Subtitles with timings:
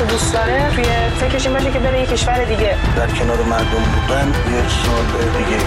[0.00, 0.84] رو دوست داره توی
[1.20, 2.76] فکرش این که بره یه کشور دیگه.
[2.96, 5.58] در کنار مردم بودن یه سال دیگه.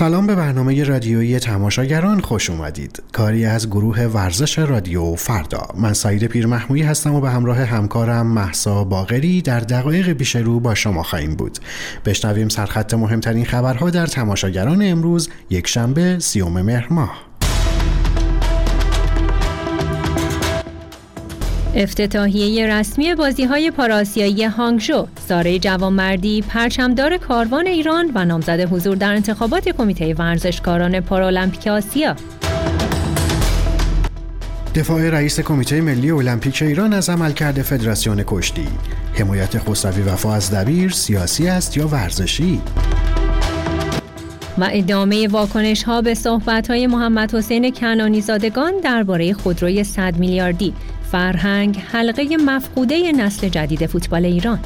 [0.00, 3.02] سلام به برنامه رادیویی تماشاگران خوش اومدید.
[3.12, 5.68] کاری از گروه ورزش رادیو فردا.
[5.74, 10.60] من سعید پیر محموی هستم و به همراه همکارم محسا باغری در دقایق پیش رو
[10.60, 11.58] با شما خواهیم بود.
[12.04, 17.29] بشنویم سرخط مهمترین خبرها در تماشاگران امروز یک شنبه سیوم مهر ماه.
[21.74, 29.14] افتتاحیه رسمی بازی های پاراسیایی هانگژو ساره جوانمردی پرچمدار کاروان ایران و نامزد حضور در
[29.14, 32.16] انتخابات کمیته ورزشکاران پارالمپیک آسیا.
[34.74, 38.66] دفاع رئیس کمیته ملی المپیک ایران از عملکرد فدراسیون کشتی.
[39.14, 42.60] حمایت خسروی وفا از دبیر سیاسی است یا ورزشی؟
[44.58, 50.74] و ادامه واکنش ها به صحبت های محمد حسین کنانی زادگان درباره خودروی 100 میلیاردی.
[51.12, 54.58] فرهنگ حلقه مفقوده نسل جدید فوتبال ایران.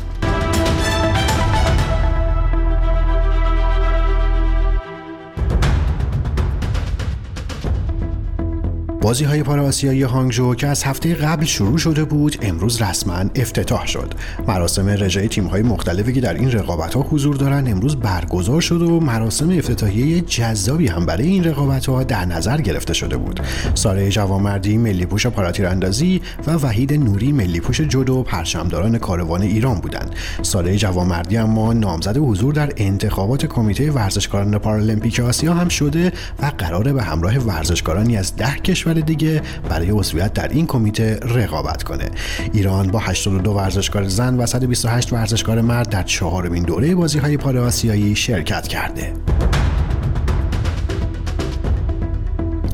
[9.04, 13.86] بازی های پارا آسیایی هانگژو که از هفته قبل شروع شده بود امروز رسما افتتاح
[13.86, 14.14] شد.
[14.48, 18.82] مراسم رژه تیم های مختلفی که در این رقابت ها حضور دارند امروز برگزار شد
[18.82, 23.40] و مراسم افتتاحیه جذابی هم برای این رقابت ها در نظر گرفته شده بود.
[23.74, 30.14] ساره جوانمردی ملی پوش پاراتیراندازی و وحید نوری ملی پوش جودو پرچمداران کاروان ایران بودند.
[30.42, 36.92] ساره جوانمردی اما نامزد حضور در انتخابات کمیته ورزشکاران پارالمپیک آسیا هم شده و قراره
[36.92, 42.10] به همراه ورزشکارانی از ده کشور دیگه برای عضویت در این کمیته رقابت کنه.
[42.52, 47.58] ایران با 82 ورزشکار زن و 128 ورزشکار مرد در چهارمین دوره بازی های پار
[47.58, 49.12] آسیایی شرکت کرده.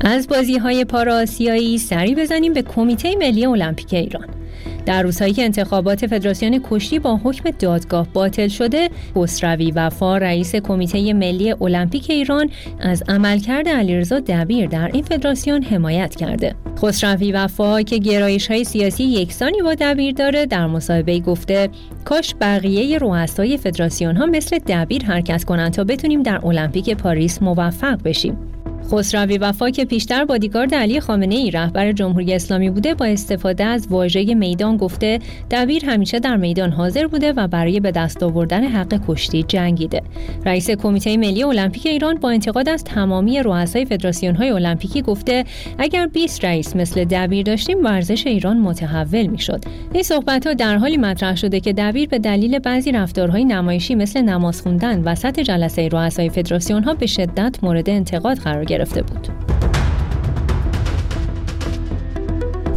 [0.03, 4.40] از بازی های پارا آسیایی سری بزنیم به کمیته ملی المپیک ایران.
[4.85, 11.13] در روزهایی که انتخابات فدراسیون کشتی با حکم دادگاه باطل شده خسروی وفا رئیس کمیته
[11.13, 12.49] ملی المپیک ایران
[12.79, 16.55] از عملکرد علیرضا دبیر در این فدراسیون حمایت کرده.
[16.81, 21.69] خسروی وفا که گرایش های سیاسی یکسانی با دبیر داره در مصاحبه گفته
[22.05, 28.03] کاش بقیه رؤسای فدراسیون ها مثل دبیر حرکت کنند تا بتونیم در المپیک پاریس موفق
[28.03, 28.50] بشیم.
[28.91, 33.87] خسروی وفا که پیشتر بادیگارد علی خامنه ای رهبر جمهوری اسلامی بوده با استفاده از
[33.89, 35.19] واژه میدان گفته
[35.51, 40.01] دبیر همیشه در میدان حاضر بوده و برای به دست آوردن حق کشتی جنگیده.
[40.45, 45.43] رئیس کمیته ملی المپیک ایران با انتقاد از تمامی رؤسای فدراسیون های المپیکی گفته
[45.77, 49.63] اگر 20 رئیس مثل دبیر داشتیم ورزش ایران متحول می‌شد.
[49.93, 54.21] این صحبت ها در حالی مطرح شده که دبیر به دلیل بعضی رفتارهای نمایشی مثل
[54.21, 59.27] نماز خوندن وسط جلسه رؤسای فدراسیون ها به شدت مورد انتقاد قرار گرفته بود.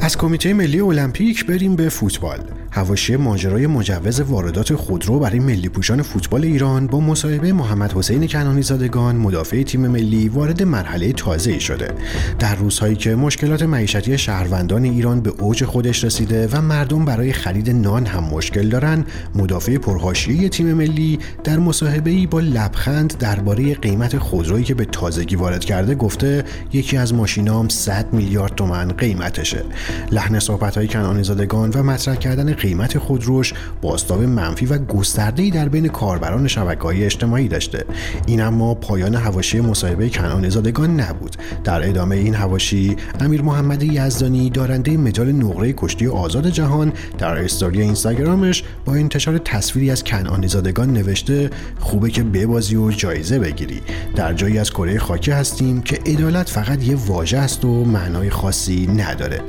[0.00, 2.53] از کمیته ملی المپیک بریم به فوتبال.
[2.75, 8.62] هواشی ماجرای مجوز واردات خودرو برای ملی پوشان فوتبال ایران با مصاحبه محمد حسین کنانی
[8.62, 11.89] زادگان مدافع تیم ملی وارد مرحله تازه شده.
[12.39, 17.71] در روزهایی که مشکلات معیشتی شهروندان ایران به اوج خودش رسیده و مردم برای خرید
[17.71, 19.05] نان هم مشکل دارن
[19.35, 25.37] مدافع پرحاشیه تیم ملی در مصاحبه ای با لبخند درباره قیمت خودرویی که به تازگی
[25.37, 29.65] وارد کرده گفته یکی از ماشینام 100 میلیارد تومن قیمتشه.
[30.12, 33.52] لحن صحبت های کنانی زادگان و مطرح کردن قیمت خودروش
[33.82, 37.84] باستاب منفی و گسترده‌ای در بین کاربران شبکه‌های اجتماعی داشته.
[38.26, 41.36] این اما پایان حواشی مصاحبه کنعان زادگان نبود.
[41.64, 47.80] در ادامه این حواشی امیر محمد یزدانی دارنده مدال نقره کشتی آزاد جهان در استوری
[47.80, 51.50] اینستاگرامش با انتشار تصویری از کنعان زادگان نوشته
[51.81, 53.81] خوبه که ببازی و جایزه بگیری.
[54.16, 58.86] در جایی از کره خاکی هستیم که عدالت فقط یه واژه است و معنای خاصی
[58.86, 59.41] نداره.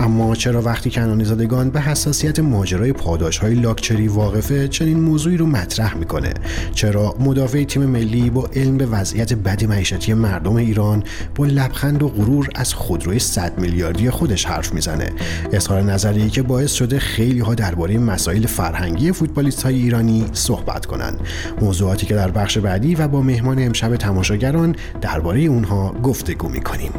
[0.00, 0.90] اما چرا وقتی
[1.24, 6.34] زادگان به حساسیت ماجرای پاداش های لاکچری واقفه چنین موضوعی رو مطرح می‌کنه.
[6.74, 11.02] چرا؟ مدافع تیم ملی با علم به وضعیت بد معیشتی مردم ایران
[11.34, 15.12] با لبخند و غرور از خودروی 100 میلیاردی خودش حرف می‌زنه.
[15.52, 21.20] اظهار نظری که باعث شده خیلی ها درباره مسائل فرهنگی فوتبالیست های ایرانی صحبت کنند.
[21.60, 26.92] موضوعاتی که در بخش بعدی و با مهمان امشب تماشاگران درباره اونها گفتگو می‌کنیم.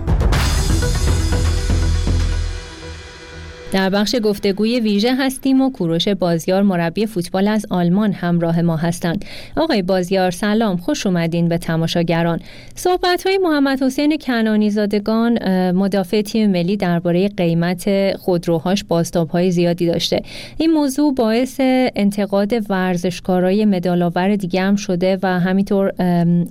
[3.71, 9.25] در بخش گفتگوی ویژه هستیم و کوروش بازیار مربی فوتبال از آلمان همراه ما هستند.
[9.57, 12.39] آقای بازیار سلام خوش اومدین به تماشاگران.
[12.75, 15.39] صحبت های محمد حسین کنانی زادگان
[15.71, 20.21] مدافع تیم ملی درباره قیمت خودروهاش باستاب های زیادی داشته.
[20.57, 21.55] این موضوع باعث
[21.95, 25.93] انتقاد ورزشکارای مدالاور دیگه هم شده و همینطور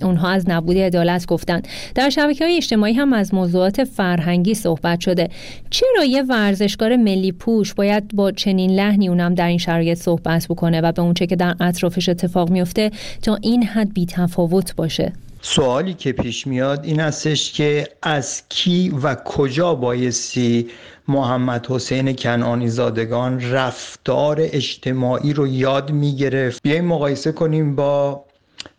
[0.01, 1.67] اونها از نبود عدالت گفتند.
[1.95, 5.29] در شبکه های اجتماعی هم از موضوعات فرهنگی صحبت شده.
[5.69, 6.95] چرا یه ورزشکار
[7.39, 11.35] پوش باید با چنین لحنی اونم در این شرایط صحبت بکنه و به اونچه که
[11.35, 12.91] در اطرافش اتفاق میفته
[13.21, 15.13] تا این حد بی تفاوت باشه.
[15.41, 20.67] سوالی که پیش میاد این هستش که از کی و کجا بایستی
[21.07, 28.23] محمد حسین کنانی زادگان رفتار اجتماعی رو یاد می‌گرفت؟ بیایم مقایسه کنیم با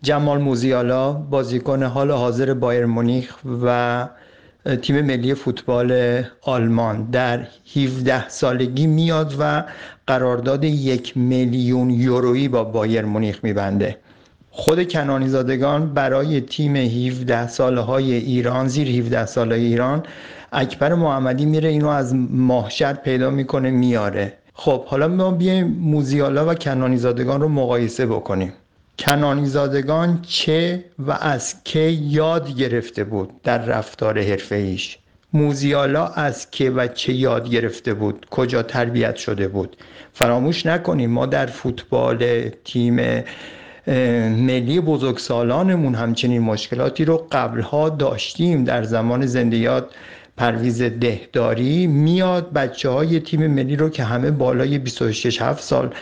[0.02, 4.08] جمال موزیالا بازیکن حال حاضر بایر مونیخ و
[4.82, 9.64] تیم ملی فوتبال آلمان در 17 سالگی میاد و
[10.06, 13.96] قرارداد یک میلیون یورویی با بایر مونیخ میبنده.
[14.50, 20.02] خود کنانی زادگان برای تیم 17 ساله های ایران زیر 17 ساله ایران
[20.52, 24.32] اکبر محمدی میره اینو از ماهشد پیدا می‌کنه میاره.
[24.54, 28.52] خب حالا ما بیایم موزیالا و کنانی زادگان رو مقایسه بکنیم.
[29.06, 34.98] کنانی زادگان چه و از که یاد گرفته بود در رفتار حرفه ایش؟
[35.32, 39.76] موزیالا از که و چه یاد گرفته بود؟ کجا تربیت شده بود؟
[40.12, 43.24] فراموش نکنیم ما در فوتبال تیم
[44.46, 48.64] ملی بزرگسالانمون همچنین مشکلاتی رو قبلها داشتیم.
[48.64, 49.86] در زمان زندیات
[50.36, 52.52] پرویز دهداری میاد.
[52.52, 55.94] بچه های تیم ملی رو که همه بالای 26 7 سال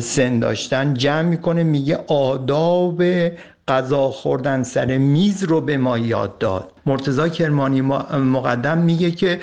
[0.00, 3.02] سن داشتن جمع می‌کنه میگه آداب
[3.68, 6.72] غذا خوردن سر میز رو به ما یاد داد.
[6.86, 9.40] مرتزا کرمانی مقدم میگه که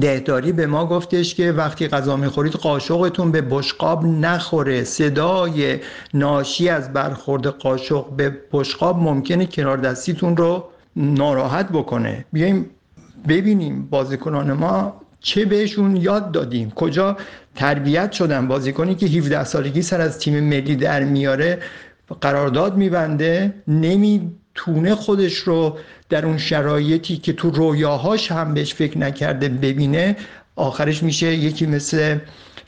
[0.00, 4.84] دهداری به ما گفتش که وقتی غذا می‌خورید قاشقتون به بشقاب نخوره.
[4.84, 5.78] صدای
[6.14, 10.64] ناشی از برخورد قاشق به بشقاب ممکنه کنار دستیتون رو
[10.96, 12.24] ناراحت بکنه.
[12.32, 12.70] بیایم
[13.28, 17.16] ببینیم بازیکنان ما چه بهشون یاد دادیم؟ کجا
[17.54, 21.58] تربیت شدن بازیکنی که 17 سالگی سر از تیم ملی در میاره
[22.20, 25.78] قرارداد میبنده نمی‌تونه خودش رو
[26.08, 30.16] در اون شرایطی که تو رویاهاش هم بهش فکر نکرده ببینه
[30.56, 32.18] آخرش میشه یکی مثل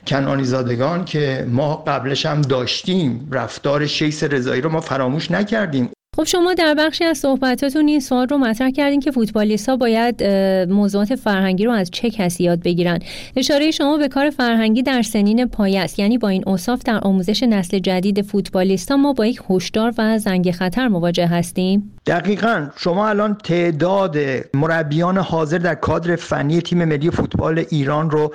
[0.06, 3.28] کنانی زادگان که ما قبلش هم داشتیم.
[3.32, 5.90] رفتار شیس رضایی رو ما فراموش نکردیم.
[6.16, 10.24] خب شما در بخشی از صحبتاتون این سوال رو مطرح کردین که فوتبالیست ها باید
[10.68, 12.98] موضوعات فرهنگی رو از چه کسی یاد بگیرن؟
[13.36, 15.98] اشاره شما به کار فرهنگی در سنین پایه است.
[15.98, 20.18] یعنی با این اوصاف در آموزش نسل جدید فوتبالیست ها ما با یک هشدار و
[20.18, 21.92] زنگ خطر مواجه هستیم.
[22.06, 22.68] دقیقا.
[22.76, 24.16] شما الان تعداد
[24.54, 28.34] مربیان حاضر در کادر فنی تیم ملی فوتبال ایران رو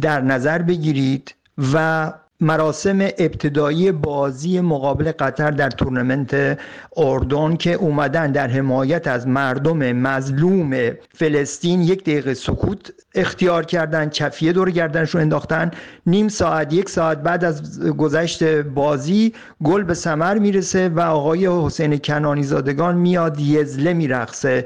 [0.00, 1.34] در نظر بگیرید
[1.74, 6.58] و مراسم ابتدایی بازی مقابل قطر در تورنمنت
[6.96, 14.52] اردن که اومدن در حمایت از مردم مظلوم فلسطین یک دقیقه سکوت اختیار کردن چفیه
[14.52, 15.70] دور گردنشون انداختن.
[16.06, 21.98] نیم ساعت یک ساعت بعد از گذشت بازی گل به سمر می‌رسه و آقای حسین
[21.98, 24.64] کنانی زادگان میاد یزله میرقصه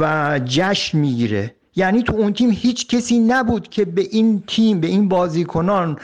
[0.00, 1.54] و جشن می‌گیره.
[1.76, 5.96] یعنی تو اون تیم هیچ کسی نبود که به این تیم به این بازیکنان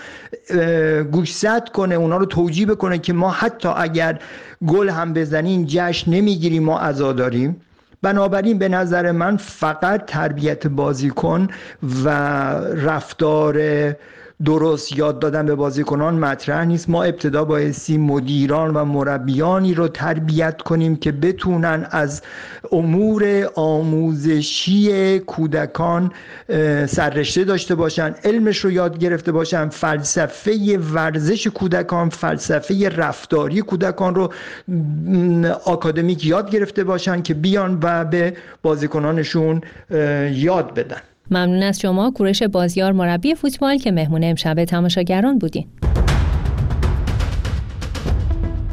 [1.12, 4.20] گوشزد کنه اونا رو توجیه بکنه که ما حتی اگر
[4.66, 7.60] گل هم بزنیم جشن نمی‌گیریم ما عزا داریم.
[8.02, 11.48] بنابراین به نظر من فقط تربیت بازیکن
[12.04, 12.08] و
[12.60, 13.56] رفتار
[14.44, 16.90] درست یاد دادن به بازیکنان مطرح نیست.
[16.90, 22.22] ما ابتدا بایستی مدیران و مربیانی رو تربیت کنیم که بتونن از
[22.72, 26.12] امور آموزشی کودکان
[26.86, 34.32] سررشته داشته باشن علمش رو یاد گرفته باشن فلسفه ورزش کودکان فلسفه رفتاری کودکان رو
[35.64, 39.60] آکادمیک یاد گرفته باشن که بیان و به بازیکنانشون
[40.30, 41.00] یاد بدن.
[41.30, 45.66] ممنون از شما کورش بازیار مربی فوتبال که مهمون امشب تماشاگران بودین.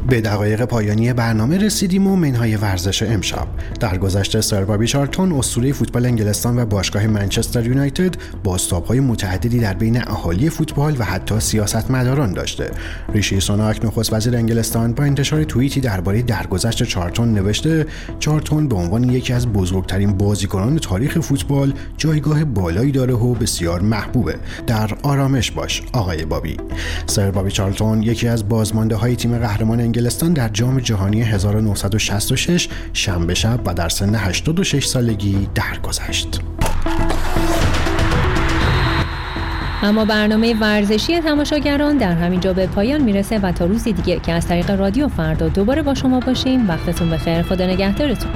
[0.08, 3.46] به دقایق پایانی برنامه رسیدیم و منهای ورزش امشب.
[3.80, 8.14] در گذشته سر بابی چارتون اسطوره فوتبال انگلستان و باشگاه منچستر یونایتد
[8.88, 12.70] های متعددی در بین اهالی فوتبال و حتی سیاستمداران داشته.
[13.12, 17.86] ریشی سوناک نخست وزیر انگلستان با انتشار توییتی درباره درگذشت چارتون نوشته
[18.18, 24.36] چارتون به عنوان یکی از بزرگترین بازیکنان تاریخ فوتبال جایگاه بالایی داره و بسیار محبوبه.
[24.66, 26.56] در آرامش باش آقای بابی.
[27.06, 33.34] سر بابی چارلتون یکی از بازمانده های تیم قهرمان انگلستان در جام جهانی 1966 شنبه
[33.34, 36.40] شب و در سن 86 سالگی درگذشت.
[39.82, 44.46] اما برنامه ورزشی تماشاگران در همینجا به پایان می‌رسه و تا روزی دیگه که از
[44.46, 46.68] طریق رادیو فردا دوباره با شما باشیم.
[46.68, 47.42] وقتتون بخیر.
[47.42, 48.30] خدا نگهدارتون.